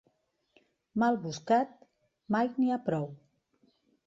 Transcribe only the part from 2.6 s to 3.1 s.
ha prou.